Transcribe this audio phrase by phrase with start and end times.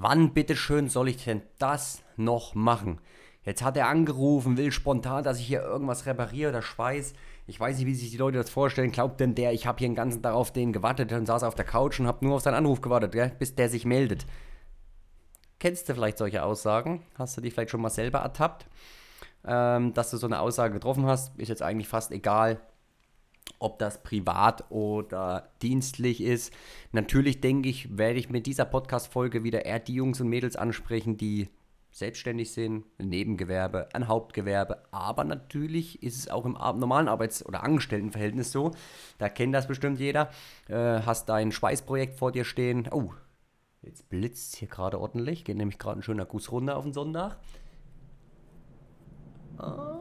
[0.00, 3.00] wann bitteschön soll ich denn das noch machen?
[3.44, 7.12] Jetzt hat er angerufen, will spontan, dass ich hier irgendwas repariere oder schweiß.
[7.46, 8.92] Ich weiß nicht, wie sich die Leute das vorstellen.
[8.92, 11.56] Glaubt denn der, ich habe hier den ganzen Tag auf den gewartet und saß auf
[11.56, 13.32] der Couch und habe nur auf seinen Anruf gewartet, gell?
[13.38, 14.26] bis der sich meldet.
[15.58, 17.02] Kennst du vielleicht solche Aussagen?
[17.18, 18.66] Hast du dich vielleicht schon mal selber ertappt?
[19.44, 22.60] Ähm, dass du so eine Aussage getroffen hast, ist jetzt eigentlich fast egal,
[23.58, 26.52] ob das privat oder dienstlich ist.
[26.92, 31.16] Natürlich denke ich, werde ich mit dieser Podcast-Folge wieder eher die Jungs und Mädels ansprechen,
[31.16, 31.48] die
[31.92, 34.82] selbstständig sind, ein Nebengewerbe, ein Hauptgewerbe.
[34.90, 38.72] Aber natürlich ist es auch im normalen Arbeits- oder Angestelltenverhältnis so.
[39.18, 40.30] Da kennt das bestimmt jeder.
[40.68, 42.88] Äh, hast dein Schweißprojekt vor dir stehen.
[42.90, 43.12] Oh,
[43.82, 45.44] jetzt blitzt hier gerade ordentlich.
[45.44, 47.36] Geht nämlich gerade ein schöner Guss runter auf den Sonntag.
[49.58, 49.98] Ah,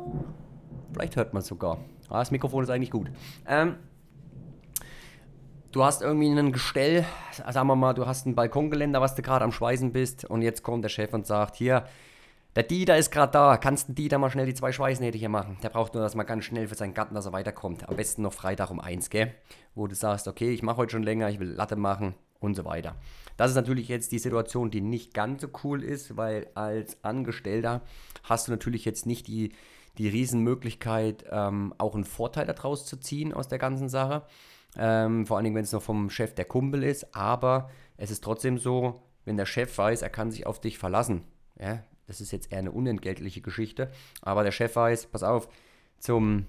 [0.93, 1.77] vielleicht hört man es sogar.
[2.09, 3.09] Ah, das Mikrofon ist eigentlich gut.
[3.47, 3.75] Ähm,
[5.71, 7.05] du hast irgendwie ein Gestell,
[7.49, 10.63] sagen wir mal, du hast ein Balkongeländer, was du gerade am Schweißen bist und jetzt
[10.63, 11.85] kommt der Chef und sagt, hier,
[12.55, 15.57] der Dieter ist gerade da, kannst du Dieter mal schnell die zwei Schweißnähte hier machen?
[15.63, 17.87] Der braucht nur das mal ganz schnell für seinen Garten, dass er weiterkommt.
[17.87, 19.33] Am besten noch Freitag um eins, gell?
[19.73, 22.65] Wo du sagst, okay, ich mache heute schon länger, ich will Latte machen und so
[22.65, 22.95] weiter.
[23.37, 27.81] Das ist natürlich jetzt die Situation, die nicht ganz so cool ist, weil als Angestellter
[28.23, 29.53] hast du natürlich jetzt nicht die
[29.97, 34.23] die Riesenmöglichkeit, ähm, auch einen Vorteil daraus zu ziehen aus der ganzen Sache.
[34.77, 37.15] Ähm, vor allen Dingen, wenn es noch vom Chef der Kumpel ist.
[37.15, 41.23] Aber es ist trotzdem so, wenn der Chef weiß, er kann sich auf dich verlassen.
[41.59, 43.91] Ja, das ist jetzt eher eine unentgeltliche Geschichte.
[44.21, 45.49] Aber der Chef weiß, pass auf,
[45.99, 46.47] zum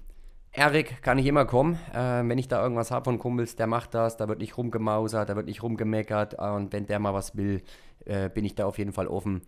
[0.51, 1.77] Erik kann ich immer kommen.
[1.93, 5.29] Äh, wenn ich da irgendwas habe von Kumpels, der macht das, da wird nicht rumgemausert,
[5.29, 6.35] da wird nicht rumgemeckert.
[6.39, 7.61] und wenn der mal was will,
[8.05, 9.41] äh, bin ich da auf jeden Fall offen.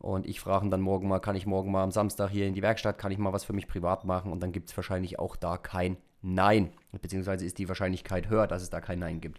[0.00, 2.54] Und ich frage ihn dann morgen mal, kann ich morgen mal am Samstag hier in
[2.54, 4.32] die Werkstatt, kann ich mal was für mich privat machen?
[4.32, 6.70] Und dann gibt es wahrscheinlich auch da kein Nein.
[7.00, 9.38] Beziehungsweise ist die Wahrscheinlichkeit höher, dass es da kein Nein gibt.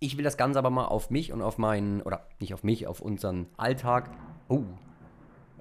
[0.00, 2.86] Ich will das Ganze aber mal auf mich und auf meinen, oder nicht auf mich,
[2.86, 4.10] auf unseren Alltag.
[4.48, 4.64] Oh,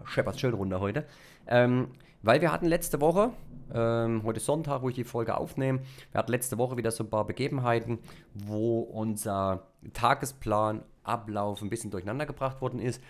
[0.05, 1.05] scheppert schön runter heute.
[1.47, 1.89] Ähm,
[2.23, 3.31] weil wir hatten letzte Woche,
[3.73, 5.81] ähm, heute Sonntag, wo ich die Folge aufnehme,
[6.11, 7.99] wir hatten letzte Woche wieder so ein paar Begebenheiten,
[8.33, 13.01] wo unser Tagesplan, Ablauf ein bisschen durcheinander gebracht worden ist.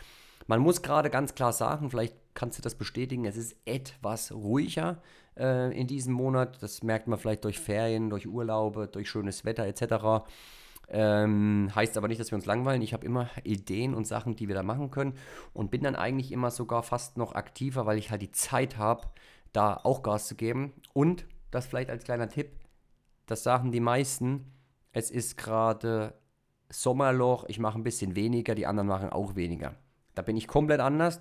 [0.52, 5.02] Man muss gerade ganz klar sagen, vielleicht kannst du das bestätigen, es ist etwas ruhiger
[5.38, 6.62] äh, in diesem Monat.
[6.62, 10.26] Das merkt man vielleicht durch Ferien, durch Urlaube, durch schönes Wetter etc.
[10.90, 12.82] Ähm, heißt aber nicht, dass wir uns langweilen.
[12.82, 15.14] Ich habe immer Ideen und Sachen, die wir da machen können
[15.54, 19.08] und bin dann eigentlich immer sogar fast noch aktiver, weil ich halt die Zeit habe,
[19.54, 20.74] da auch Gas zu geben.
[20.92, 22.52] Und das vielleicht als kleiner Tipp,
[23.26, 24.52] das sagen die meisten,
[24.92, 26.14] es ist gerade
[26.70, 29.78] Sommerloch, ich mache ein bisschen weniger, die anderen machen auch weniger.
[30.16, 31.20] Da bin ich komplett anders.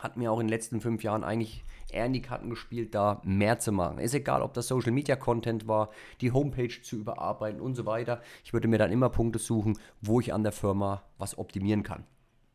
[0.00, 3.20] Hat mir auch in den letzten fünf Jahren eigentlich eher in die Karten gespielt, da
[3.24, 3.98] mehr zu machen.
[3.98, 5.90] Ist egal, ob das Social Media Content war,
[6.20, 8.22] die Homepage zu überarbeiten und so weiter.
[8.44, 12.04] Ich würde mir dann immer Punkte suchen, wo ich an der Firma was optimieren kann.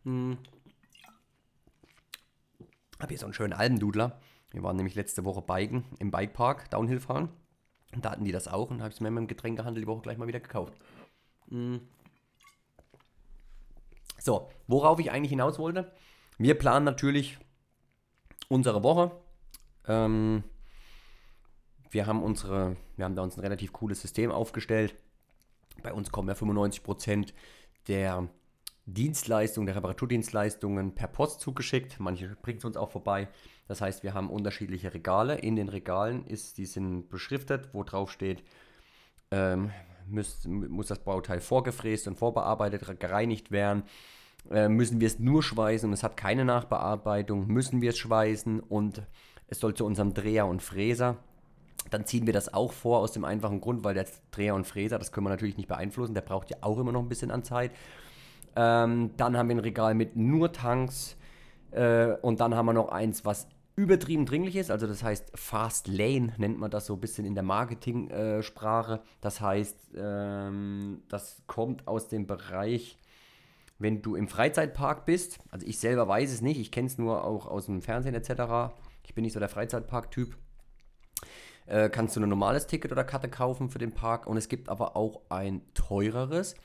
[0.03, 0.37] Hm.
[2.99, 4.19] Habe hier so einen schönen Albendudler.
[4.51, 7.29] Wir waren nämlich letzte Woche biken im Bikepark, Downhill fahren.
[7.93, 10.17] Und da hatten die das auch und habe es mir im Getränkehandel die Woche gleich
[10.17, 10.73] mal wieder gekauft.
[11.49, 11.81] Hm.
[14.27, 15.89] So, worauf ich eigentlich hinaus wollte.
[16.37, 17.37] Wir planen natürlich
[18.49, 19.11] unsere Woche.
[19.87, 20.43] Ähm,
[21.91, 24.95] wir haben unsere, wir haben da uns ein relativ cooles System aufgestellt.
[25.81, 27.31] Bei uns kommen ja 95%
[27.87, 28.27] der
[28.85, 31.97] Dienstleistungen, der Reparaturdienstleistungen per Post zugeschickt.
[32.01, 33.29] Manche bringen es uns auch vorbei.
[33.69, 35.37] Das heißt, wir haben unterschiedliche Regale.
[35.37, 38.43] In den Regalen ist, die sind beschriftet, wo drauf steht,
[39.31, 39.71] ähm,
[40.09, 43.83] muss, muss das Bauteil vorgefräst und vorbearbeitet, gereinigt werden.
[44.49, 48.59] Äh, müssen wir es nur schweißen und es hat keine Nachbearbeitung, müssen wir es schweißen
[48.61, 49.01] und
[49.47, 51.17] es soll zu unserem Dreher und Fräser.
[51.91, 54.99] Dann ziehen wir das auch vor aus dem einfachen Grund, weil der Dreher und Fräser,
[54.99, 57.43] das können wir natürlich nicht beeinflussen, der braucht ja auch immer noch ein bisschen an
[57.43, 57.71] Zeit.
[58.55, 61.17] Ähm, dann haben wir ein Regal mit nur Tanks
[61.71, 64.71] äh, und dann haben wir noch eins, was übertrieben dringlich ist.
[64.71, 69.01] Also das heißt Fast Lane nennt man das so ein bisschen in der Marketing-Sprache.
[69.21, 72.97] Das heißt, ähm, das kommt aus dem Bereich,
[73.77, 75.39] wenn du im Freizeitpark bist.
[75.51, 78.73] Also ich selber weiß es nicht, ich kenne es nur auch aus dem Fernsehen etc.
[79.03, 80.35] Ich bin nicht so der Freizeitpark-Typ.
[81.67, 84.69] Äh, kannst du ein normales Ticket oder Karte kaufen für den Park und es gibt
[84.69, 86.55] aber auch ein teureres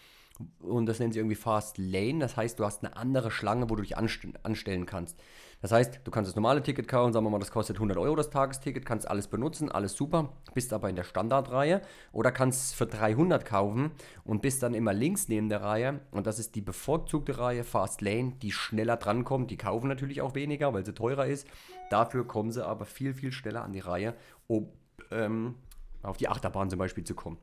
[0.61, 2.19] und das nennen sie irgendwie Fast Lane.
[2.19, 5.19] Das heißt, du hast eine andere Schlange, wo du dich anstellen kannst.
[5.63, 8.17] Das heißt, du kannst das normale Ticket kaufen, sagen wir mal, das kostet 100 Euro
[8.17, 12.87] das Tagesticket, kannst alles benutzen, alles super, bist aber in der Standardreihe oder kannst für
[12.87, 13.93] 300 kaufen
[14.25, 18.01] und bist dann immer links neben der Reihe und das ist die bevorzugte Reihe Fast
[18.01, 19.53] Lane, die schneller drankommt.
[19.53, 21.47] Die kaufen natürlich auch weniger, weil sie teurer ist.
[21.91, 24.15] Dafür kommen sie aber viel, viel schneller an die Reihe,
[24.49, 24.69] um
[25.13, 25.55] ähm,
[26.03, 27.39] auf die Achterbahn zum Beispiel zu kommen.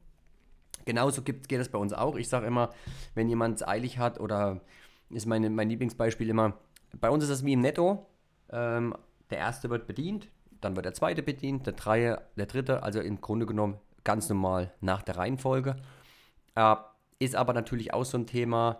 [0.89, 2.15] Genauso gibt, geht es bei uns auch.
[2.15, 2.71] Ich sage immer,
[3.13, 4.59] wenn jemand es eilig hat oder
[5.12, 6.56] ist meine, mein Lieblingsbeispiel immer,
[7.00, 8.07] bei uns ist das wie im Netto.
[8.51, 8.95] Ähm,
[9.30, 10.30] der erste wird bedient,
[10.62, 14.74] dann wird der zweite bedient, der, dreie, der dritte, also im Grunde genommen ganz normal
[14.81, 15.75] nach der Reihenfolge.
[16.56, 16.75] Äh,
[17.19, 18.80] ist aber natürlich auch so ein Thema,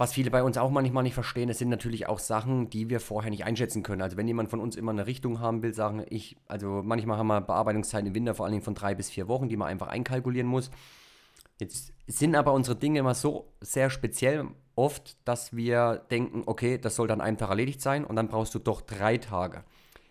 [0.00, 3.00] was viele bei uns auch manchmal nicht verstehen, es sind natürlich auch Sachen, die wir
[3.00, 4.00] vorher nicht einschätzen können.
[4.00, 7.26] Also wenn jemand von uns immer eine Richtung haben will, sagen ich, also manchmal haben
[7.26, 9.88] wir Bearbeitungszeiten im Winter vor allen Dingen von drei bis vier Wochen, die man einfach
[9.88, 10.70] einkalkulieren muss.
[11.60, 16.96] Jetzt sind aber unsere Dinge immer so sehr speziell oft, dass wir denken, okay, das
[16.96, 19.64] soll dann einem Tag erledigt sein und dann brauchst du doch drei Tage.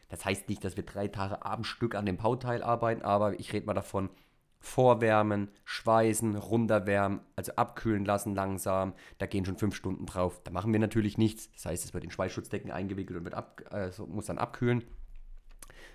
[0.09, 3.53] Das heißt nicht, dass wir drei Tage am Stück an dem Bauteil arbeiten, aber ich
[3.53, 4.11] rede mal davon,
[4.59, 8.93] vorwärmen, schweißen, runterwärmen, also abkühlen lassen langsam.
[9.17, 10.41] Da gehen schon fünf Stunden drauf.
[10.43, 11.49] Da machen wir natürlich nichts.
[11.53, 14.83] Das heißt, es wird in Schweißschutzdecken eingewickelt und wird ab, äh, muss dann abkühlen.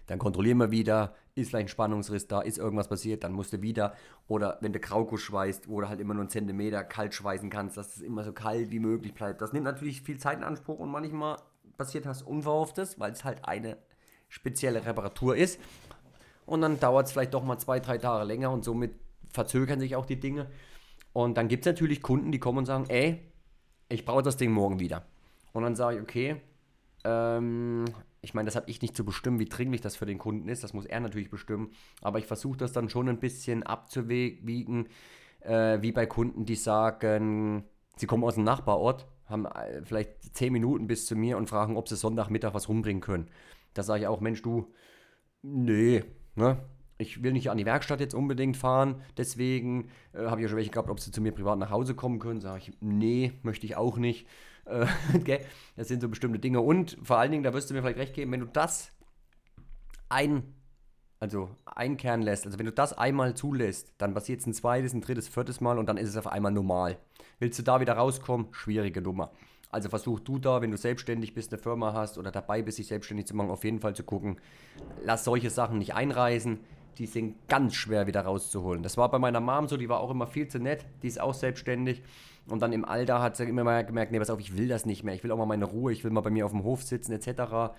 [0.06, 3.62] Dann kontrollieren wir wieder, ist vielleicht ein Spannungsriss da, ist irgendwas passiert, dann musst du
[3.62, 3.94] wieder.
[4.28, 7.76] Oder wenn du Kraukus schweißt, wo du halt immer nur einen Zentimeter kalt schweißen kannst,
[7.76, 9.40] dass es immer so kalt wie möglich bleibt.
[9.40, 11.38] Das nimmt natürlich viel Zeit in Anspruch und manchmal
[11.78, 13.78] passiert was Unverhofftes, weil es halt eine
[14.28, 15.58] spezielle Reparatur ist.
[16.46, 18.94] Und dann dauert es vielleicht doch mal zwei, drei Tage länger und somit
[19.30, 20.50] verzögern sich auch die Dinge.
[21.12, 23.20] Und dann gibt es natürlich Kunden, die kommen und sagen, ey,
[23.88, 25.04] ich brauche das Ding morgen wieder.
[25.52, 26.36] Und dann sage ich, okay,
[27.04, 27.84] ähm,
[28.20, 30.64] ich meine, das habe ich nicht zu bestimmen, wie dringlich das für den Kunden ist.
[30.64, 31.70] Das muss er natürlich bestimmen.
[32.00, 34.88] Aber ich versuche das dann schon ein bisschen abzuwiegen,
[35.40, 37.64] äh, wie bei Kunden, die sagen,
[37.96, 41.76] sie kommen aus dem Nachbarort, haben äh, vielleicht zehn Minuten bis zu mir und fragen,
[41.76, 43.28] ob sie Sonntagmittag was rumbringen können.
[43.74, 44.72] Da sage ich auch, Mensch, du,
[45.42, 46.02] nee,
[46.34, 46.58] ne?
[46.96, 50.58] Ich will nicht an die Werkstatt jetzt unbedingt fahren, deswegen äh, habe ich ja schon
[50.58, 52.40] welche gehabt, ob sie zu mir privat nach Hause kommen können.
[52.40, 54.26] Sage ich, nee, möchte ich auch nicht.
[54.66, 54.86] Äh?
[55.76, 56.60] Das sind so bestimmte Dinge.
[56.60, 58.92] Und vor allen Dingen, da wirst du mir vielleicht recht geben, wenn du das
[60.08, 60.54] ein,
[61.18, 65.00] also einkehren lässt, also wenn du das einmal zulässt, dann passiert es ein zweites, ein
[65.00, 66.98] drittes, viertes Mal und dann ist es auf einmal normal.
[67.40, 68.48] Willst du da wieder rauskommen?
[68.52, 69.32] Schwierige Nummer.
[69.70, 72.86] Also versuch du da, wenn du selbstständig bist, eine Firma hast oder dabei bist, dich
[72.86, 74.36] selbstständig zu machen, auf jeden Fall zu gucken.
[75.04, 76.60] Lass solche Sachen nicht einreisen.
[76.98, 78.84] Die sind ganz schwer wieder rauszuholen.
[78.84, 80.86] Das war bei meiner Mom so, die war auch immer viel zu nett.
[81.02, 82.02] Die ist auch selbstständig.
[82.46, 84.86] Und dann im Alter hat sie immer mal gemerkt, nee, pass auf, ich will das
[84.86, 85.14] nicht mehr.
[85.14, 87.12] Ich will auch mal meine Ruhe, ich will mal bei mir auf dem Hof sitzen,
[87.12, 87.74] etc.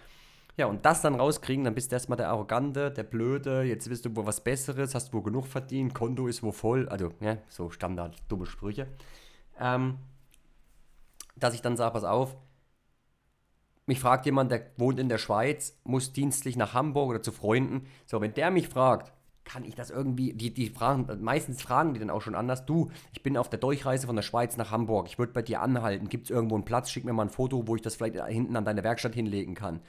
[0.57, 4.05] Ja, und das dann rauskriegen, dann bist du erstmal der Arrogante, der Blöde, jetzt bist
[4.05, 7.69] du wo was Besseres, hast wo genug verdient, Konto ist wo voll, also, ja, so
[7.69, 8.87] Standard, dumme Sprüche.
[9.59, 9.97] Ähm,
[11.35, 12.35] dass ich dann sage, pass auf,
[13.87, 17.85] mich fragt jemand, der wohnt in der Schweiz, muss dienstlich nach Hamburg oder zu Freunden.
[18.07, 21.99] So, wenn der mich fragt, kann ich das irgendwie, die, die fragen, meistens fragen die
[21.99, 25.07] dann auch schon anders, du, ich bin auf der Durchreise von der Schweiz nach Hamburg,
[25.07, 27.67] ich würde bei dir anhalten, gibt es irgendwo einen Platz, schick mir mal ein Foto,
[27.67, 29.81] wo ich das vielleicht hinten an deine Werkstatt hinlegen kann.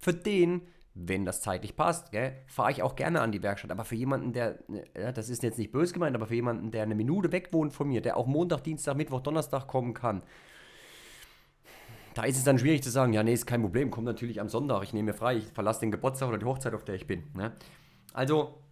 [0.00, 0.62] Für den,
[0.94, 2.12] wenn das zeitlich passt,
[2.46, 4.60] fahre ich auch gerne an die Werkstatt, aber für jemanden, der,
[4.96, 7.72] ja, das ist jetzt nicht böse gemeint, aber für jemanden, der eine Minute weg wohnt
[7.72, 10.22] von mir, der auch Montag, Dienstag, Mittwoch, Donnerstag kommen kann,
[12.14, 14.48] da ist es dann schwierig zu sagen, ja, nee, ist kein Problem, komm natürlich am
[14.48, 17.06] Sonntag, ich nehme mir frei, ich verlasse den Geburtstag oder die Hochzeit, auf der ich
[17.06, 17.24] bin.
[17.34, 17.52] Ne?
[18.12, 18.62] Also,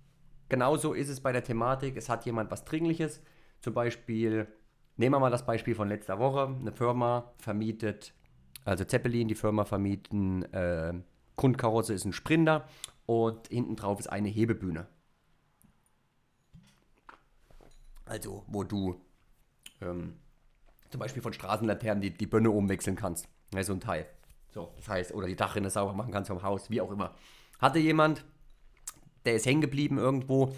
[0.48, 3.22] genauso ist es bei der Thematik, es hat jemand was Dringliches,
[3.60, 4.48] zum Beispiel,
[4.96, 8.12] nehmen wir mal das Beispiel von letzter Woche, eine Firma vermietet,
[8.64, 10.94] also Zeppelin, die Firma vermieten, äh,
[11.36, 12.66] Grundkarosse ist ein Sprinter
[13.06, 14.88] und hinten drauf ist eine Hebebühne.
[18.04, 19.00] Also, wo du
[19.80, 20.18] ähm,
[20.90, 23.28] zum Beispiel von Straßenlaternen die, die Bönne umwechseln kannst.
[23.54, 24.06] Ja, so ein Teil.
[24.50, 27.14] So, das heißt, oder die Dachrinne sauber machen kannst vom Haus, wie auch immer.
[27.58, 28.24] Hatte jemand,
[29.24, 30.54] der ist hängen geblieben irgendwo,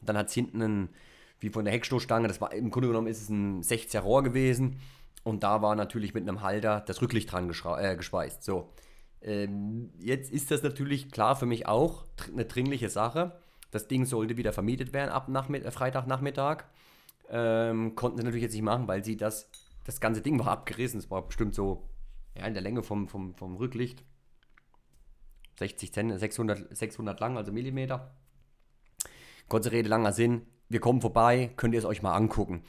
[0.00, 0.88] dann hat es hinten einen,
[1.40, 4.80] wie von der Heckstoßstange, das war im Grunde genommen ist es ein 60er Rohr gewesen
[5.24, 8.42] und da war natürlich mit einem Halter das Rücklicht dran äh, geschweißt.
[8.42, 8.72] So,
[9.20, 13.32] ähm, jetzt ist das natürlich klar für mich auch eine dringliche Sache.
[13.70, 16.64] Das Ding sollte wieder vermietet werden ab Nachmitt äh, Freitagnachmittag.
[17.30, 19.48] Ähm, konnten sie natürlich jetzt nicht machen, weil sie das
[19.84, 20.98] das ganze Ding war abgerissen.
[20.98, 21.88] Es war bestimmt so
[22.36, 24.04] ja, in der Länge vom, vom, vom Rücklicht
[25.58, 28.14] 60 Zentimeter, 600, 600 lang, also Millimeter.
[29.48, 30.46] Kurze Rede, langer Sinn.
[30.68, 32.64] Wir kommen vorbei, könnt ihr es euch mal angucken.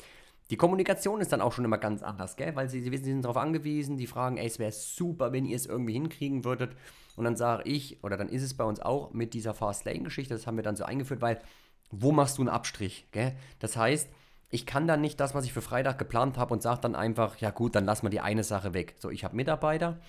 [0.51, 2.55] Die Kommunikation ist dann auch schon immer ganz anders, gell?
[2.55, 5.45] Weil sie, sie wissen, sie sind darauf angewiesen, die fragen, ey, es wäre super, wenn
[5.45, 6.75] ihr es irgendwie hinkriegen würdet.
[7.15, 10.35] Und dann sage ich, oder dann ist es bei uns auch mit dieser Fast Lane-Geschichte,
[10.35, 11.41] das haben wir dann so eingeführt, weil
[11.89, 13.35] wo machst du einen Abstrich, gell?
[13.57, 14.09] Das heißt,
[14.55, 17.37] ich kann dann nicht das, was ich für Freitag geplant habe und sage dann einfach,
[17.37, 18.95] ja gut, dann lass mal die eine Sache weg.
[18.99, 19.99] So, ich habe Mitarbeiter,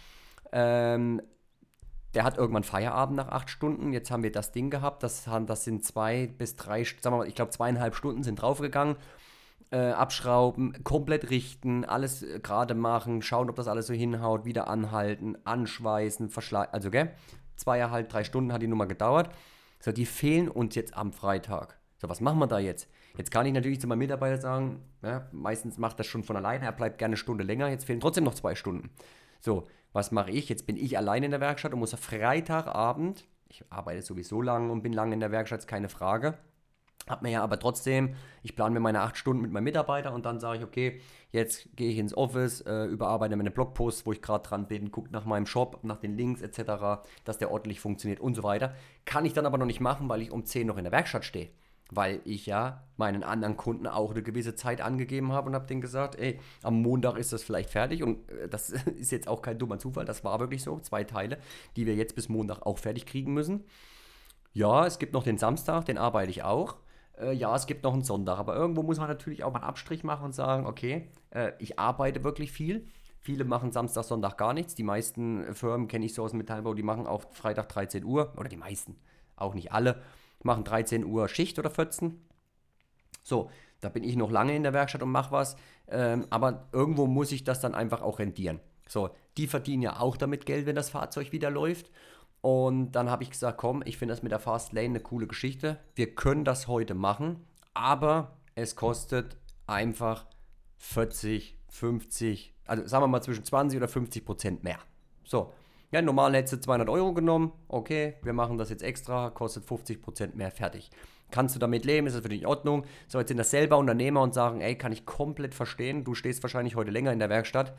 [0.52, 1.20] ähm,
[2.14, 3.92] der hat irgendwann Feierabend nach acht Stunden.
[3.92, 7.28] Jetzt haben wir das Ding gehabt, das, das sind zwei bis drei, sagen wir mal,
[7.28, 8.96] ich glaube zweieinhalb Stunden sind draufgegangen.
[9.72, 14.68] Äh, abschrauben, komplett richten, alles äh, gerade machen, schauen, ob das alles so hinhaut, wieder
[14.68, 17.10] anhalten, anschweißen, verschleißen, also gell,
[17.56, 19.28] zweieinhalb, drei Stunden hat die Nummer gedauert.
[19.80, 21.80] So, die fehlen uns jetzt am Freitag.
[22.00, 22.88] So, was machen wir da jetzt?
[23.16, 26.66] Jetzt kann ich natürlich zu meinem Mitarbeiter sagen, ja, meistens macht das schon von alleine,
[26.66, 28.90] er bleibt gerne eine Stunde länger, jetzt fehlen trotzdem noch zwei Stunden.
[29.40, 30.48] So, was mache ich?
[30.48, 34.70] Jetzt bin ich allein in der Werkstatt und muss am Freitagabend, ich arbeite sowieso lang
[34.70, 36.36] und bin lange in der Werkstatt, ist keine Frage,
[37.08, 40.26] hab mir ja aber trotzdem, ich plane mir meine acht Stunden mit meinem Mitarbeiter und
[40.26, 44.20] dann sage ich, okay, jetzt gehe ich ins Office, äh, überarbeite meine Blogposts, wo ich
[44.20, 48.20] gerade dran bin, gucke nach meinem Shop, nach den Links etc., dass der ordentlich funktioniert
[48.20, 48.74] und so weiter.
[49.04, 51.24] Kann ich dann aber noch nicht machen, weil ich um 10 noch in der Werkstatt
[51.24, 51.48] stehe.
[51.90, 55.80] Weil ich ja meinen anderen Kunden auch eine gewisse Zeit angegeben habe und habe denen
[55.80, 59.58] gesagt, ey, am Montag ist das vielleicht fertig und äh, das ist jetzt auch kein
[59.58, 61.38] dummer Zufall, das war wirklich so, zwei Teile,
[61.76, 63.64] die wir jetzt bis Montag auch fertig kriegen müssen.
[64.52, 66.76] Ja, es gibt noch den Samstag, den arbeite ich auch
[67.18, 68.38] äh, ja, es gibt noch einen Sonntag.
[68.38, 71.78] Aber irgendwo muss man natürlich auch mal einen Abstrich machen und sagen, okay, äh, ich
[71.78, 72.86] arbeite wirklich viel.
[73.20, 74.74] Viele machen Samstag, Sonntag gar nichts.
[74.74, 78.32] Die meisten Firmen kenne ich so aus dem Metallbau, die machen auf Freitag 13 Uhr,
[78.36, 78.96] oder die meisten,
[79.34, 80.00] auch nicht alle,
[80.42, 82.20] machen 13 Uhr Schicht oder 14.
[83.22, 83.50] So,
[83.80, 85.56] da bin ich noch lange in der Werkstatt und mache was.
[85.88, 88.60] Ähm, aber irgendwo muss ich das dann einfach auch rentieren.
[88.88, 91.90] So, die verdienen ja auch damit Geld, wenn das Fahrzeug wieder läuft.
[92.40, 95.26] Und dann habe ich gesagt, komm, ich finde das mit der Fast Lane eine coole
[95.26, 95.78] Geschichte.
[95.94, 100.26] Wir können das heute machen, aber es kostet einfach
[100.78, 104.78] 40, 50, also sagen wir mal zwischen 20 oder 50 Prozent mehr.
[105.24, 105.52] So,
[105.92, 107.52] ja, normal hättest du 200 Euro genommen.
[107.68, 110.90] Okay, wir machen das jetzt extra, kostet 50 Prozent mehr, fertig.
[111.30, 112.06] Kannst du damit leben?
[112.06, 112.84] Ist das für dich in Ordnung?
[113.08, 116.04] So, jetzt sind das selber Unternehmer und sagen, ey, kann ich komplett verstehen.
[116.04, 117.74] Du stehst wahrscheinlich heute länger in der Werkstatt.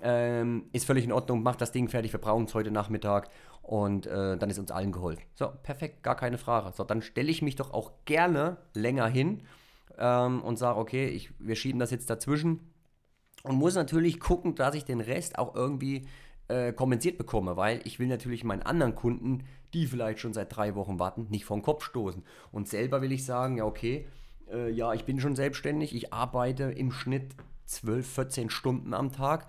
[0.00, 3.28] Ähm, ist völlig in Ordnung, mach das Ding fertig, wir brauchen es heute Nachmittag
[3.62, 5.22] und äh, dann ist uns allen geholfen.
[5.34, 6.72] So, perfekt, gar keine Frage.
[6.76, 9.42] So, dann stelle ich mich doch auch gerne länger hin
[9.98, 12.72] ähm, und sage, okay, ich, wir schieben das jetzt dazwischen
[13.42, 16.06] und muss natürlich gucken, dass ich den Rest auch irgendwie
[16.50, 20.74] äh, kompensiert bekomme, weil ich will natürlich meinen anderen Kunden, die vielleicht schon seit drei
[20.74, 22.24] Wochen warten, nicht vom Kopf stoßen.
[22.52, 24.06] Und selber will ich sagen, ja, okay,
[24.50, 27.34] äh, ja, ich bin schon selbstständig, ich arbeite im Schnitt
[27.66, 29.46] 12, 14 Stunden am Tag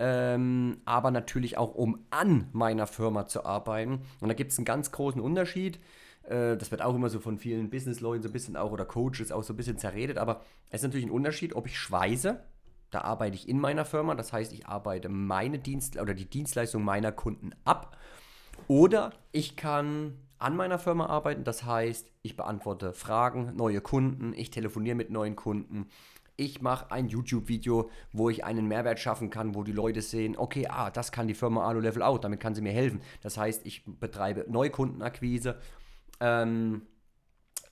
[0.00, 4.00] ähm, aber natürlich auch um an meiner Firma zu arbeiten.
[4.20, 5.78] Und da gibt es einen ganz großen Unterschied.
[6.22, 9.30] Äh, das wird auch immer so von vielen Businessleuten so ein bisschen auch oder Coaches
[9.30, 10.40] auch so ein bisschen zerredet, aber
[10.70, 12.42] es ist natürlich ein Unterschied, ob ich schweiße.
[12.90, 16.84] Da arbeite ich in meiner Firma, das heißt, ich arbeite meine Dienst oder die Dienstleistung
[16.84, 17.96] meiner Kunden ab.
[18.66, 24.50] Oder ich kann an meiner Firma arbeiten, das heißt, ich beantworte Fragen, neue Kunden, ich
[24.50, 25.86] telefoniere mit neuen Kunden,
[26.36, 30.66] ich mache ein YouTube-Video, wo ich einen Mehrwert schaffen kann, wo die Leute sehen, okay,
[30.70, 33.02] ah, das kann die Firma Alu Level Out, damit kann sie mir helfen.
[33.22, 35.58] Das heißt, ich betreibe Neukundenakquise.
[36.18, 36.82] Ähm,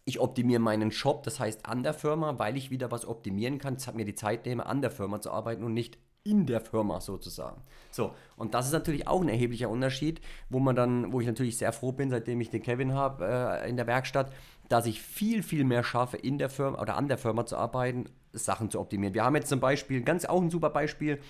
[0.08, 3.76] ich optimiere meinen Shop, das heißt an der Firma, weil ich wieder was optimieren kann.
[3.94, 7.62] Mir die Zeit nehme, an der Firma zu arbeiten und nicht in der Firma sozusagen.
[7.90, 11.58] So, und das ist natürlich auch ein erheblicher Unterschied, wo man dann, wo ich natürlich
[11.58, 13.26] sehr froh bin, seitdem ich den Kevin habe
[13.62, 14.32] äh, in der Werkstatt,
[14.68, 18.06] dass ich viel, viel mehr schaffe, in der Firma oder an der Firma zu arbeiten,
[18.32, 19.14] Sachen zu optimieren.
[19.14, 21.20] Wir haben jetzt zum Beispiel, ganz auch ein super Beispiel,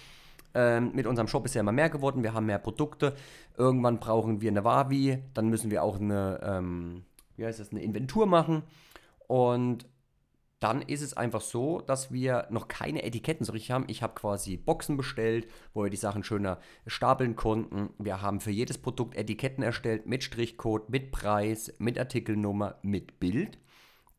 [0.54, 3.14] ähm, mit unserem Shop ist ja immer mehr geworden, wir haben mehr Produkte.
[3.56, 7.02] Irgendwann brauchen wir eine Wavi, dann müssen wir auch eine, ähm,
[7.38, 8.62] wie heißt das, eine Inventur machen.
[9.26, 9.86] Und
[10.60, 13.84] dann ist es einfach so, dass wir noch keine Etiketten so richtig haben.
[13.86, 17.90] Ich habe quasi Boxen bestellt, wo wir die Sachen schöner stapeln konnten.
[17.98, 23.58] Wir haben für jedes Produkt Etiketten erstellt mit Strichcode, mit Preis, mit Artikelnummer, mit Bild.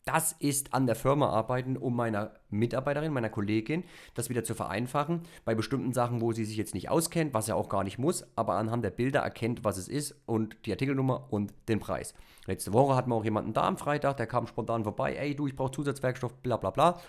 [0.06, 3.84] Das ist an der Firma arbeiten, um meiner Mitarbeiterin, meiner Kollegin,
[4.16, 5.22] das wieder zu vereinfachen.
[5.46, 8.26] Bei bestimmten Sachen, wo sie sich jetzt nicht auskennt, was er auch gar nicht muss,
[8.36, 12.16] aber anhand der Bilder erkennt, was es ist und die Artikelnummer und den Preis.
[12.48, 15.48] Letzte Woche hatten wir auch jemanden da am Freitag, der kam spontan vorbei, ey du,
[15.48, 17.00] ich brauche Zusatzwerkstoff, bla bla bla.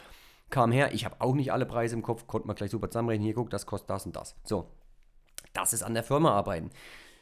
[0.51, 3.25] Kam her, ich habe auch nicht alle Preise im Kopf, konnte man gleich super zusammenrechnen,
[3.25, 4.35] hier guck, das kostet das und das.
[4.45, 4.67] So,
[5.53, 6.71] das ist an der Firma arbeiten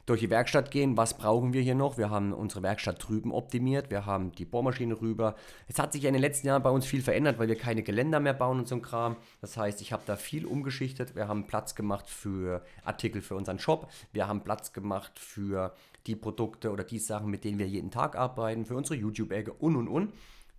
[0.09, 0.97] durch die Werkstatt gehen.
[0.97, 1.99] Was brauchen wir hier noch?
[1.99, 3.91] Wir haben unsere Werkstatt drüben optimiert.
[3.91, 5.35] Wir haben die Bohrmaschine rüber.
[5.67, 8.19] Es hat sich in den letzten Jahren bei uns viel verändert, weil wir keine Geländer
[8.19, 9.17] mehr bauen und so ein Kram.
[9.41, 11.15] Das heißt, ich habe da viel umgeschichtet.
[11.15, 13.91] Wir haben Platz gemacht für Artikel für unseren Shop.
[14.13, 15.75] Wir haben Platz gemacht für
[16.07, 19.77] die Produkte oder die Sachen, mit denen wir jeden Tag arbeiten, für unsere YouTube-Ecke und
[19.77, 20.15] und und.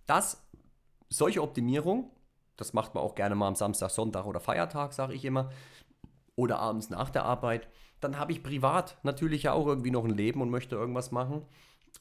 [0.06, 0.46] Das,
[1.08, 2.10] solche Optimierung,
[2.56, 5.50] das macht man auch gerne mal am Samstag, Sonntag oder Feiertag, sage ich immer,
[6.36, 7.68] oder abends nach der Arbeit
[8.00, 11.42] dann habe ich privat natürlich ja auch irgendwie noch ein Leben und möchte irgendwas machen.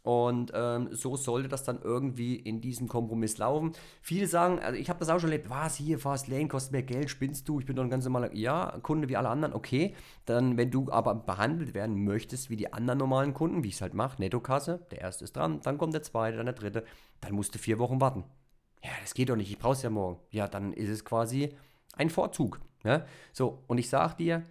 [0.02, 3.74] Und ähm, so sollte das dann irgendwie in diesem Kompromiss laufen.
[4.02, 6.84] Viele sagen, also ich habe das auch schon erlebt, was hier, Fast Lane kostet mehr
[6.84, 9.96] Geld, spinnst du, ich bin doch ein ganz normaler, ja, Kunde wie alle anderen, okay.
[10.26, 13.82] Dann, wenn du aber behandelt werden möchtest wie die anderen normalen Kunden, wie ich es
[13.82, 16.86] halt mache, Nettokasse, der erste ist dran, dann kommt der zweite, dann der dritte,
[17.20, 18.24] dann musst du vier Wochen warten.
[18.82, 20.20] Ja, das geht doch nicht, ich brauche es ja morgen.
[20.32, 21.54] Ja, dann ist es quasi
[21.98, 22.62] ein Vorzug.
[22.86, 23.06] Ja?
[23.34, 24.44] So, und ich sage dir,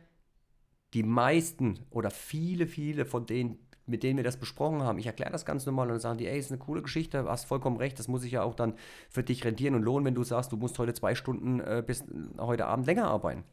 [0.95, 5.33] die meisten oder viele, viele von den mit denen wir das besprochen haben, ich erkläre
[5.33, 7.99] das ganz normal und dann sagen die, ey, ist eine coole Geschichte, hast vollkommen recht,
[7.99, 8.75] das muss sich ja auch dann
[9.09, 12.05] für dich rentieren und lohnen, wenn du sagst, du musst heute zwei Stunden äh, bis
[12.39, 13.45] heute Abend länger arbeiten.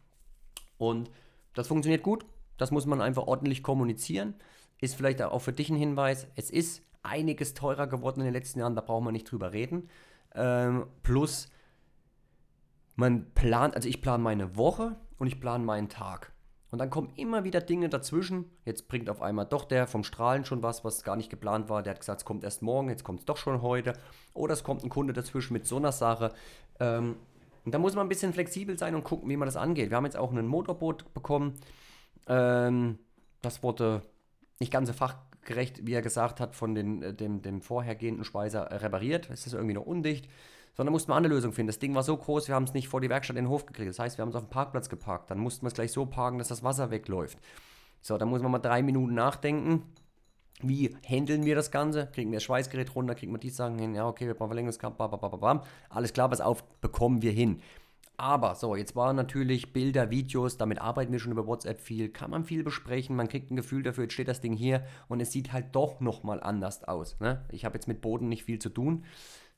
[0.77, 1.09] Und
[1.53, 2.25] das funktioniert gut,
[2.57, 4.35] das muss man einfach ordentlich kommunizieren.
[4.81, 8.59] Ist vielleicht auch für dich ein Hinweis, es ist einiges teurer geworden in den letzten
[8.59, 9.89] Jahren, da brauchen wir nicht drüber reden.
[10.33, 11.49] Ähm, plus,
[12.95, 16.34] man plant, also ich plane meine Woche und ich plane meinen Tag.
[16.75, 18.51] Und dann kommen immer wieder Dinge dazwischen.
[18.65, 21.81] Jetzt bringt auf einmal doch der vom Strahlen schon was, was gar nicht geplant war.
[21.81, 23.93] Der hat gesagt, es kommt erst morgen, jetzt kommt es doch schon heute.
[24.33, 26.33] Oder es kommt ein Kunde dazwischen mit so einer Sache.
[26.81, 27.15] Ähm,
[27.63, 29.89] und da muss man ein bisschen flexibel sein und gucken, wie man das angeht.
[29.89, 31.53] Wir haben jetzt auch ein Motorboot bekommen.
[32.27, 32.99] Ähm,
[33.41, 34.01] das wurde
[34.59, 38.69] nicht ganz so fachgerecht, wie er gesagt hat, von den, äh, dem, dem vorhergehenden Speiser
[38.81, 39.29] repariert.
[39.29, 40.27] Es ist irgendwie noch undicht
[40.75, 41.67] sondern mussten wir eine Lösung finden.
[41.67, 43.65] Das Ding war so groß, wir haben es nicht vor die Werkstatt in den Hof
[43.65, 43.89] gekriegt.
[43.89, 45.31] Das heißt, wir haben es auf dem Parkplatz geparkt.
[45.31, 47.37] Dann mussten wir es gleich so parken, dass das Wasser wegläuft.
[48.01, 49.83] So, dann muss man mal drei Minuten nachdenken.
[50.61, 52.07] Wie handeln wir das Ganze?
[52.13, 53.15] Kriegen wir das Schweißgerät runter?
[53.15, 53.95] Kriegen wir die Sachen hin?
[53.95, 57.61] Ja, okay, wir brauchen Verlängerungskabel, alles klar, was auf, bekommen wir hin.
[58.17, 62.31] Aber so, jetzt waren natürlich Bilder, Videos, damit arbeiten wir schon über WhatsApp viel, kann
[62.31, 65.33] man viel besprechen, man kriegt ein Gefühl dafür, jetzt steht das Ding hier und es
[65.33, 67.19] sieht halt doch nochmal anders aus.
[67.19, 67.43] Ne?
[67.51, 69.03] Ich habe jetzt mit Boden nicht viel zu tun.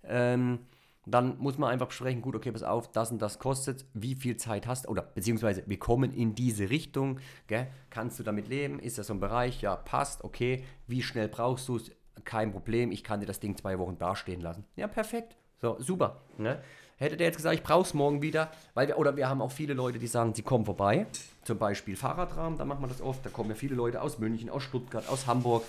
[0.03, 0.59] Ähm,
[1.07, 4.37] dann muss man einfach besprechen, gut, okay, pass auf, das und das kostet, wie viel
[4.37, 7.67] Zeit hast, oder beziehungsweise wir kommen in diese Richtung, gell?
[7.89, 11.67] kannst du damit leben, ist das so ein Bereich, ja, passt, okay, wie schnell brauchst
[11.69, 11.91] du es,
[12.25, 14.65] kein Problem, ich kann dir das Ding zwei Wochen dastehen lassen.
[14.75, 16.21] Ja, perfekt, so, super.
[16.37, 16.61] Ne?
[16.97, 19.51] Hätte der jetzt gesagt, ich brauche es morgen wieder, weil wir, oder wir haben auch
[19.51, 21.05] viele Leute, die sagen, sie kommen vorbei,
[21.43, 24.49] zum Beispiel Fahrradrahmen, da macht man das oft, da kommen ja viele Leute aus München,
[24.49, 25.63] aus Stuttgart, aus Hamburg,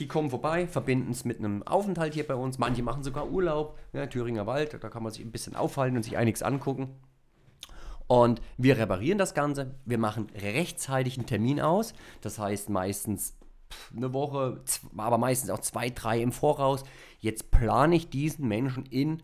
[0.00, 2.58] die kommen vorbei, verbinden es mit einem Aufenthalt hier bei uns.
[2.58, 6.02] Manche machen sogar Urlaub, ja, Thüringer Wald, da kann man sich ein bisschen aufhalten und
[6.02, 6.96] sich einiges angucken.
[8.06, 9.76] Und wir reparieren das Ganze.
[9.84, 11.94] Wir machen rechtzeitig einen Termin aus.
[12.22, 13.36] Das heißt meistens
[13.94, 14.64] eine Woche,
[14.96, 16.82] aber meistens auch zwei, drei im Voraus.
[17.20, 19.22] Jetzt plane ich diesen Menschen in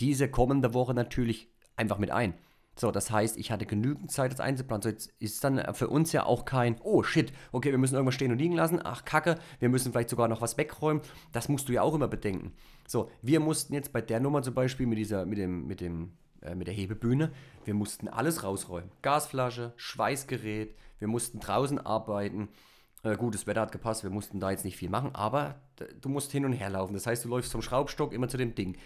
[0.00, 2.34] diese kommende Woche natürlich einfach mit ein.
[2.76, 4.82] So, das heißt, ich hatte genügend Zeit, das einzuplanen.
[4.82, 8.14] So, jetzt ist dann für uns ja auch kein, oh shit, okay, wir müssen irgendwas
[8.14, 8.80] stehen und liegen lassen.
[8.82, 11.02] Ach, kacke, wir müssen vielleicht sogar noch was wegräumen.
[11.32, 12.52] Das musst du ja auch immer bedenken.
[12.86, 16.12] So, wir mussten jetzt bei der Nummer zum Beispiel mit dieser, mit dem, mit dem,
[16.42, 17.32] äh, mit der Hebebühne,
[17.64, 18.90] wir mussten alles rausräumen.
[19.02, 22.48] Gasflasche, Schweißgerät, wir mussten draußen arbeiten.
[23.02, 25.60] Äh, gut, das Wetter hat gepasst, wir mussten da jetzt nicht viel machen, aber
[26.00, 26.94] du musst hin und her laufen.
[26.94, 28.76] Das heißt, du läufst vom Schraubstock immer zu dem Ding.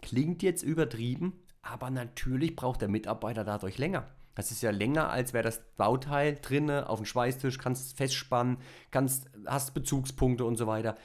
[0.00, 4.08] Klingt jetzt übertrieben, aber natürlich braucht der Mitarbeiter dadurch länger.
[4.34, 8.58] Das ist ja länger, als wäre das Bauteil drinne auf dem Schweißtisch, kannst festspannen,
[8.90, 10.96] kannst, hast Bezugspunkte und so weiter.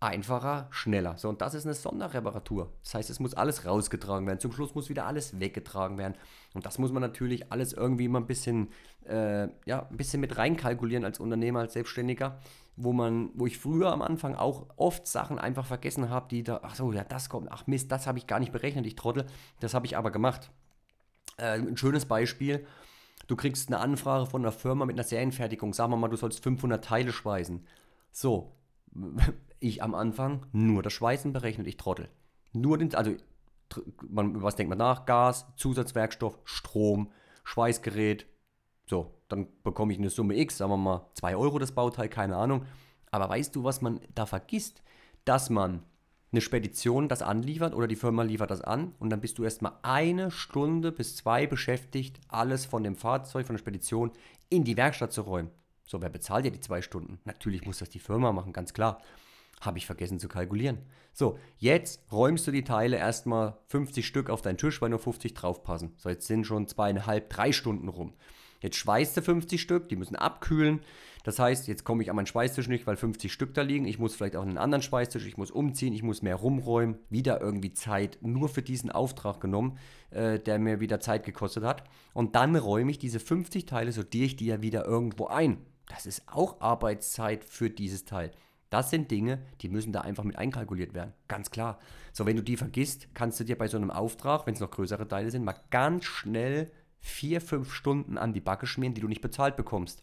[0.00, 1.18] Einfacher, schneller.
[1.18, 2.72] So, und das ist eine Sonderreparatur.
[2.84, 4.38] Das heißt, es muss alles rausgetragen werden.
[4.38, 6.14] Zum Schluss muss wieder alles weggetragen werden.
[6.54, 8.68] Und das muss man natürlich alles irgendwie immer ein bisschen,
[9.06, 12.38] äh, ja, ein bisschen mit reinkalkulieren als Unternehmer, als Selbstständiger
[12.78, 16.60] wo man, wo ich früher am Anfang auch oft Sachen einfach vergessen habe, die da,
[16.62, 19.26] ach so, ja, das kommt, ach Mist, das habe ich gar nicht berechnet, ich trottel,
[19.58, 20.50] das habe ich aber gemacht.
[21.38, 22.64] Äh, ein schönes Beispiel,
[23.26, 26.42] du kriegst eine Anfrage von einer Firma mit einer Serienfertigung, sagen wir mal, du sollst
[26.42, 27.66] 500 Teile schweißen.
[28.12, 28.52] So,
[29.60, 32.08] ich am Anfang nur das Schweißen berechnet, ich trottel.
[32.52, 33.14] Nur den, also,
[34.08, 35.06] man, was denkt man nach?
[35.06, 37.10] Gas, Zusatzwerkstoff, Strom,
[37.44, 38.26] Schweißgerät,
[38.88, 42.36] so, dann bekomme ich eine Summe X, sagen wir mal 2 Euro das Bauteil, keine
[42.36, 42.64] Ahnung.
[43.10, 44.82] Aber weißt du, was man da vergisst?
[45.24, 45.82] Dass man
[46.32, 49.72] eine Spedition das anliefert oder die Firma liefert das an und dann bist du erstmal
[49.82, 54.12] eine Stunde bis zwei beschäftigt, alles von dem Fahrzeug, von der Spedition
[54.50, 55.50] in die Werkstatt zu räumen.
[55.86, 57.18] So, wer bezahlt dir die zwei Stunden?
[57.24, 59.00] Natürlich muss das die Firma machen, ganz klar.
[59.60, 60.78] Habe ich vergessen zu kalkulieren.
[61.12, 65.34] So, jetzt räumst du die Teile erstmal 50 Stück auf deinen Tisch, weil nur 50
[65.34, 65.94] draufpassen.
[65.96, 68.14] So, jetzt sind schon zweieinhalb, drei Stunden rum.
[68.60, 70.80] Jetzt schweißt er 50 Stück, die müssen abkühlen.
[71.24, 73.86] Das heißt, jetzt komme ich an meinen Schweißtisch nicht, weil 50 Stück da liegen.
[73.86, 76.98] Ich muss vielleicht auch einen anderen Schweißtisch, ich muss umziehen, ich muss mehr rumräumen.
[77.10, 79.78] Wieder irgendwie Zeit nur für diesen Auftrag genommen,
[80.10, 81.84] äh, der mir wieder Zeit gekostet hat.
[82.14, 85.58] Und dann räume ich diese 50 Teile, sortiere ich die ja wieder irgendwo ein.
[85.88, 88.30] Das ist auch Arbeitszeit für dieses Teil.
[88.70, 91.14] Das sind Dinge, die müssen da einfach mit einkalkuliert werden.
[91.26, 91.78] Ganz klar.
[92.12, 94.70] So, wenn du die vergisst, kannst du dir bei so einem Auftrag, wenn es noch
[94.70, 99.08] größere Teile sind, mal ganz schnell vier, fünf Stunden an die Backe schmieren, die du
[99.08, 100.02] nicht bezahlt bekommst.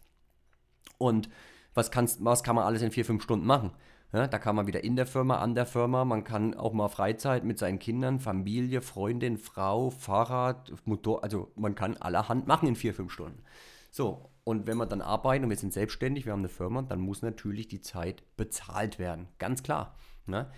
[0.98, 1.28] Und
[1.74, 3.70] was, kannst, was kann man alles in vier, fünf Stunden machen?
[4.12, 6.88] Ja, da kann man wieder in der Firma, an der Firma, man kann auch mal
[6.88, 12.76] Freizeit mit seinen Kindern, Familie, Freundin, Frau, Fahrrad, Motor, also man kann allerhand machen in
[12.76, 13.42] vier, fünf Stunden.
[13.90, 17.00] So, und wenn wir dann arbeiten und wir sind selbstständig, wir haben eine Firma, dann
[17.00, 19.26] muss natürlich die Zeit bezahlt werden.
[19.40, 19.96] Ganz klar.
[20.24, 20.48] Ne?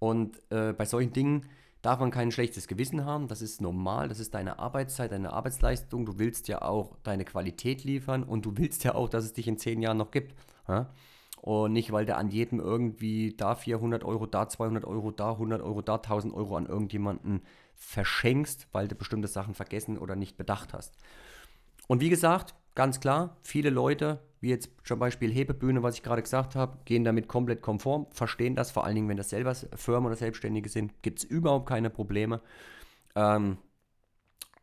[0.00, 1.46] Und äh, bei solchen Dingen
[1.80, 3.28] darf man kein schlechtes Gewissen haben.
[3.28, 6.04] Das ist normal, das ist deine Arbeitszeit, deine Arbeitsleistung.
[6.06, 9.46] Du willst ja auch deine Qualität liefern und du willst ja auch, dass es dich
[9.46, 10.34] in zehn Jahren noch gibt.
[10.66, 10.92] Ja?
[11.40, 15.62] Und nicht, weil du an jedem irgendwie da 400 Euro, da 200 Euro, da 100
[15.62, 17.42] Euro, da 1000 Euro an irgendjemanden
[17.76, 20.96] verschenkst, weil du bestimmte Sachen vergessen oder nicht bedacht hast.
[21.86, 26.22] Und wie gesagt, ganz klar, viele Leute, wie jetzt zum Beispiel Hebebühne, was ich gerade
[26.22, 30.06] gesagt habe, gehen damit komplett konform, verstehen das, vor allen Dingen, wenn das selber Firmen
[30.06, 32.40] oder Selbstständige sind, gibt es überhaupt keine Probleme.
[33.16, 33.58] Ähm,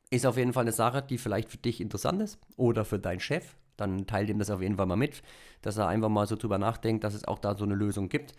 [0.09, 3.19] ist auf jeden Fall eine Sache, die vielleicht für dich interessant ist oder für deinen
[3.19, 3.55] Chef.
[3.75, 5.23] Dann teile ihm das auf jeden Fall mal mit,
[5.63, 8.33] dass er einfach mal so drüber nachdenkt, dass es auch da so eine Lösung gibt.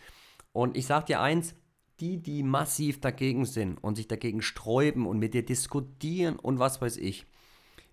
[0.53, 1.57] Und ich sage dir eins,
[1.99, 6.81] die, die massiv dagegen sind und sich dagegen sträuben und mit dir diskutieren und was
[6.81, 7.27] weiß ich,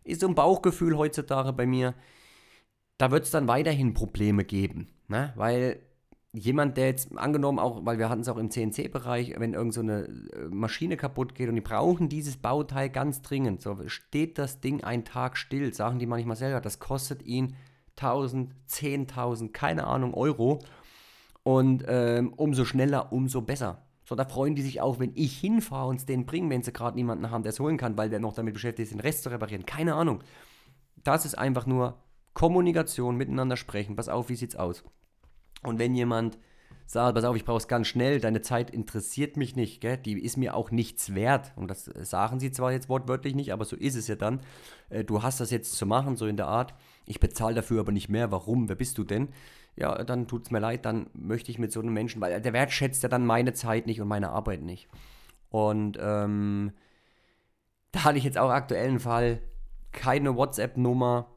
[0.04, 1.94] ist so ein Bauchgefühl heutzutage bei mir,
[2.98, 4.88] da wird es dann weiterhin Probleme geben.
[5.08, 5.34] Ne?
[5.36, 5.82] Weil
[6.34, 9.82] jemand, der jetzt angenommen auch, weil wir hatten es auch im CNC-Bereich, wenn irgend so
[9.82, 14.62] eine äh, Maschine kaputt geht und die brauchen dieses Bauteil ganz dringend, so steht das
[14.62, 17.56] Ding einen Tag still, sagen die manchmal selber, das kostet ihn
[17.98, 20.60] 1000, 10.000, keine Ahnung, Euro.
[21.44, 23.82] Und ähm, umso schneller, umso besser.
[24.12, 26.74] So, da freuen die sich auch, wenn ich hinfahre und es denen bringe, wenn sie
[26.74, 29.24] gerade niemanden haben, der es holen kann, weil der noch damit beschäftigt ist, den Rest
[29.24, 29.66] zu reparieren.
[29.66, 30.22] Keine Ahnung.
[31.02, 31.98] Das ist einfach nur
[32.34, 33.96] Kommunikation, miteinander sprechen.
[33.96, 34.84] Pass auf, wie sieht's aus?
[35.64, 36.38] Und wenn jemand
[36.88, 39.96] sagt, pass auf, ich brauche es ganz schnell, deine Zeit interessiert mich nicht, gell?
[39.96, 41.54] die ist mir auch nichts wert.
[41.56, 44.42] Und das sagen sie zwar jetzt wortwörtlich nicht, aber so ist es ja dann.
[44.90, 46.74] Äh, du hast das jetzt zu machen, so in der Art.
[47.06, 48.30] Ich bezahle dafür aber nicht mehr.
[48.30, 48.68] Warum?
[48.68, 49.30] Wer bist du denn?
[49.76, 52.54] Ja, dann tut es mir leid, dann möchte ich mit so einem Menschen, weil der
[52.54, 54.90] wertschätzt ja dann meine Zeit nicht und meine Arbeit nicht.
[55.50, 56.72] Und ähm,
[57.92, 59.42] da hatte ich jetzt auch aktuellen Fall,
[59.92, 61.28] keine WhatsApp-Nummer,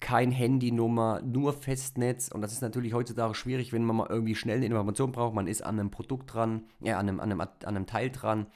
[0.00, 2.28] kein Handynummer, nur Festnetz.
[2.28, 5.34] Und das ist natürlich heutzutage schwierig, wenn man mal irgendwie schnell eine Information braucht.
[5.34, 8.46] Man ist an einem Produkt dran, ja, an einem, an einem, an einem Teil dran.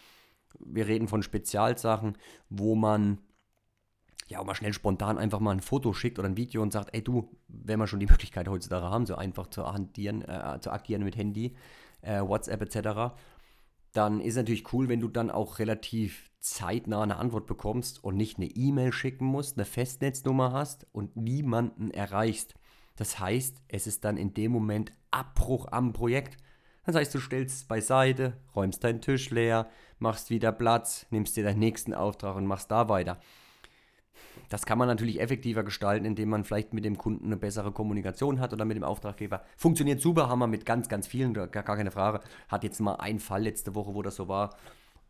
[0.59, 2.19] Wir reden von Spezialsachen,
[2.51, 3.19] wo man
[4.29, 6.95] ja, auch mal schnell spontan einfach mal ein Foto schickt oder ein Video und sagt,
[6.95, 10.71] ey du, wenn wir schon die Möglichkeit heutzutage haben, so einfach zu, hantieren, äh, zu
[10.71, 11.57] agieren mit Handy,
[12.03, 13.15] äh, WhatsApp etc.,
[13.93, 18.37] dann ist natürlich cool, wenn du dann auch relativ zeitnah eine Antwort bekommst und nicht
[18.37, 22.55] eine E-Mail schicken musst, eine Festnetznummer hast und niemanden erreichst.
[22.97, 26.37] Das heißt, es ist dann in dem Moment Abbruch am Projekt.
[26.85, 31.45] Das heißt, du stellst es beiseite, räumst deinen Tisch leer, machst wieder Platz, nimmst dir
[31.45, 33.19] deinen nächsten Auftrag und machst da weiter.
[34.49, 38.41] Das kann man natürlich effektiver gestalten, indem man vielleicht mit dem Kunden eine bessere Kommunikation
[38.41, 39.43] hat oder mit dem Auftraggeber.
[39.57, 42.21] Funktioniert super, haben wir mit ganz, ganz vielen, gar, gar keine Frage.
[42.49, 44.57] Hat jetzt mal einen Fall letzte Woche, wo das so war.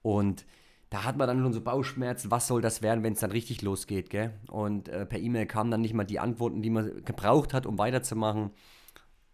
[0.02, 0.44] Und
[0.90, 3.62] da hat man dann schon so Bauchschmerzen, was soll das werden, wenn es dann richtig
[3.62, 4.32] losgeht, gell?
[4.50, 7.78] Und äh, per E-Mail kamen dann nicht mal die Antworten, die man gebraucht hat, um
[7.78, 8.50] weiterzumachen.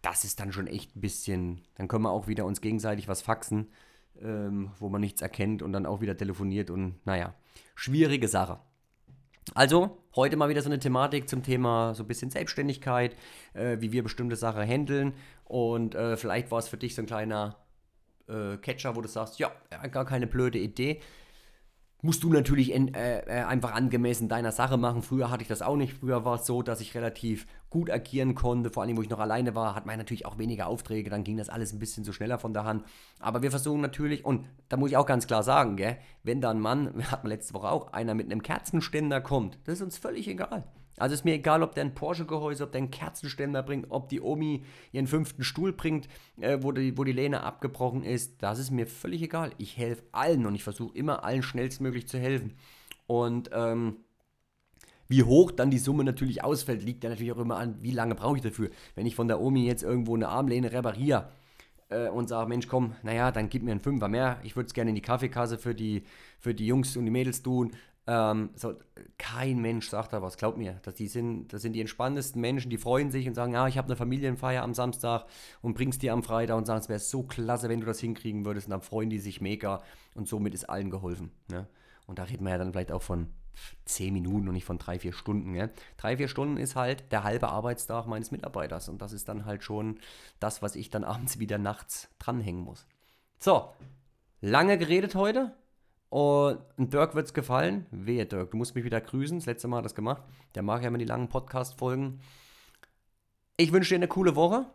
[0.01, 3.21] Das ist dann schon echt ein bisschen, dann können wir auch wieder uns gegenseitig was
[3.21, 3.69] faxen,
[4.21, 7.33] ähm, wo man nichts erkennt und dann auch wieder telefoniert und naja,
[7.73, 8.59] schwierige Sache.
[9.53, 13.15] Also, heute mal wieder so eine Thematik zum Thema so ein bisschen Selbstständigkeit,
[13.53, 15.13] äh, wie wir bestimmte Sachen handeln.
[15.43, 17.57] Und äh, vielleicht war es für dich so ein kleiner
[18.27, 19.51] äh, Catcher, wo du sagst, ja,
[19.91, 21.01] gar keine blöde Idee
[22.05, 25.01] musst du natürlich in, äh, äh, einfach angemessen deiner Sache machen.
[25.01, 25.93] Früher hatte ich das auch nicht.
[25.93, 28.69] Früher war es so, dass ich relativ gut agieren konnte.
[28.69, 31.09] Vor allem, wo ich noch alleine war, hat man natürlich auch weniger Aufträge.
[31.09, 32.85] Dann ging das alles ein bisschen so schneller von der Hand.
[33.19, 36.51] Aber wir versuchen natürlich, und da muss ich auch ganz klar sagen, gell, wenn da
[36.51, 39.97] ein Mann, hat man letzte Woche auch, einer mit einem Kerzenständer kommt, das ist uns
[39.97, 40.63] völlig egal.
[40.97, 44.21] Also ist mir egal, ob der ein Porsche-Gehäuse, ob der einen Kerzenständer bringt, ob die
[44.21, 46.07] Omi ihren fünften Stuhl bringt,
[46.39, 48.41] äh, wo, die, wo die Lehne abgebrochen ist.
[48.41, 49.51] Das ist mir völlig egal.
[49.57, 52.53] Ich helfe allen und ich versuche immer allen schnellstmöglich zu helfen.
[53.07, 53.97] Und ähm,
[55.07, 58.15] wie hoch dann die Summe natürlich ausfällt, liegt ja natürlich auch immer an, wie lange
[58.15, 58.69] brauche ich dafür.
[58.95, 61.29] Wenn ich von der Omi jetzt irgendwo eine Armlehne repariere,
[61.89, 64.39] äh, und sage, Mensch, komm, naja, dann gib mir einen Fünfer mehr.
[64.43, 66.03] Ich würde es gerne in die Kaffeekasse für die,
[66.39, 67.71] für die Jungs und die Mädels tun.
[68.07, 68.75] Ähm, so,
[69.17, 70.79] kein Mensch sagt da was, glaub mir.
[70.83, 73.77] Das, die sind, das sind die entspanntesten Menschen, die freuen sich und sagen, ja, ich
[73.77, 75.25] habe eine Familienfeier am Samstag
[75.61, 78.45] und bringst die am Freitag und sagen, es wäre so klasse, wenn du das hinkriegen
[78.45, 78.67] würdest.
[78.67, 79.81] Und dann freuen die sich mega
[80.13, 81.31] und somit ist allen geholfen.
[81.49, 81.67] Ne?
[82.05, 83.27] Und da reden wir ja dann vielleicht auch von
[83.85, 85.51] 10 Minuten und nicht von 3, 4 Stunden.
[85.51, 85.71] Ne?
[85.97, 89.63] 3, 4 Stunden ist halt der halbe Arbeitstag meines Mitarbeiters und das ist dann halt
[89.63, 89.99] schon
[90.39, 92.85] das, was ich dann abends wieder nachts dranhängen muss.
[93.39, 93.69] So,
[94.41, 95.55] lange geredet heute.
[96.15, 97.87] Und Dirk wird es gefallen.
[97.91, 99.37] Wehe, Dirk, du musst mich wieder grüßen.
[99.37, 100.23] Das letzte Mal hat das gemacht.
[100.55, 102.21] Der mag ja immer die langen Podcast-Folgen.
[103.57, 104.65] Ich wünsche dir eine coole Woche.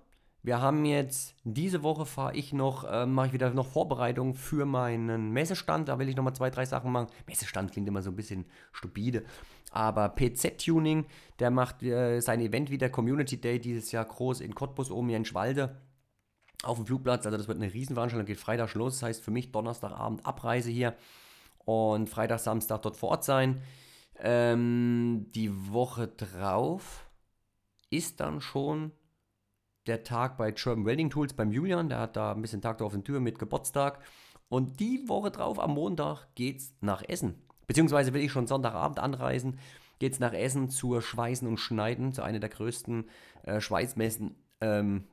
[0.42, 4.66] Wir haben jetzt, diese Woche fahre ich noch, äh, mache ich wieder noch Vorbereitungen für
[4.66, 5.88] meinen Messestand.
[5.88, 7.06] Da will ich nochmal zwei, drei Sachen machen.
[7.26, 9.24] Messestand klingt immer so ein bisschen stupide.
[9.70, 11.06] Aber PZ-Tuning,
[11.38, 15.16] der macht äh, sein Event wieder, Community Day, dieses Jahr groß in Cottbus oben hier
[15.16, 15.80] in Schwalde
[16.64, 17.24] auf dem Flugplatz.
[17.24, 18.96] Also das wird eine Riesenveranstaltung, geht Freitag los.
[18.96, 20.94] Das heißt für mich Donnerstagabend Abreise hier
[21.70, 23.62] und Freitag, Samstag dort vor Ort sein.
[24.18, 27.08] Ähm, die Woche drauf
[27.90, 28.90] ist dann schon
[29.86, 31.88] der Tag bei German Welding Tools beim Julian.
[31.88, 34.00] Der hat da ein bisschen Tag drauf in Tür mit Geburtstag.
[34.48, 37.40] Und die Woche drauf, am Montag, geht's nach Essen.
[37.68, 39.60] Beziehungsweise will ich schon Sonntagabend anreisen.
[40.00, 43.08] Geht's nach Essen zur Schweißen und Schneiden, zu einer der größten
[43.44, 45.04] äh, Schweißmessen ähm,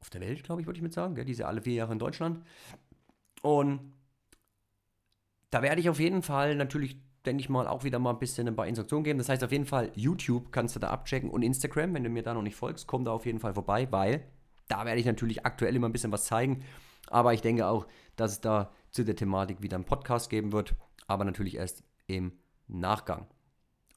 [0.00, 1.14] auf der Welt, glaube ich, würde ich mit sagen.
[1.14, 1.26] Gell?
[1.26, 2.42] Diese alle vier Jahre in Deutschland.
[3.42, 3.92] Und
[5.50, 8.48] da werde ich auf jeden Fall natürlich denke ich mal, auch wieder mal ein bisschen
[8.48, 9.18] ein paar Instruktionen geben.
[9.18, 12.22] Das heißt auf jeden Fall, YouTube kannst du da abchecken und Instagram, wenn du mir
[12.22, 14.24] da noch nicht folgst, komm da auf jeden Fall vorbei, weil
[14.68, 16.64] da werde ich natürlich aktuell immer ein bisschen was zeigen.
[17.08, 20.74] Aber ich denke auch, dass es da zu der Thematik wieder einen Podcast geben wird,
[21.06, 22.32] aber natürlich erst im
[22.66, 23.26] Nachgang.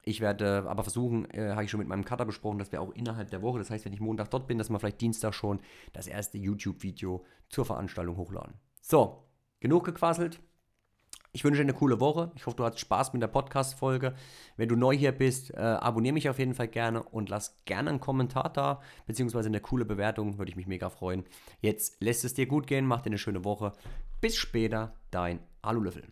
[0.03, 2.91] Ich werde aber versuchen, äh, habe ich schon mit meinem Cutter besprochen, dass wir auch
[2.91, 5.59] innerhalb der Woche, das heißt, wenn ich Montag dort bin, dass wir vielleicht Dienstag schon
[5.93, 8.55] das erste YouTube-Video zur Veranstaltung hochladen.
[8.81, 9.23] So,
[9.59, 10.39] genug gequasselt.
[11.31, 12.31] Ich wünsche dir eine coole Woche.
[12.35, 14.15] Ich hoffe, du hast Spaß mit der Podcast-Folge.
[14.57, 17.91] Wenn du neu hier bist, äh, abonniere mich auf jeden Fall gerne und lass gerne
[17.91, 20.39] einen Kommentar da, beziehungsweise eine coole Bewertung.
[20.39, 21.23] Würde ich mich mega freuen.
[21.61, 23.73] Jetzt lässt es dir gut gehen, mach dir eine schöne Woche.
[24.21, 26.09] Bis später, dein Alulöffel.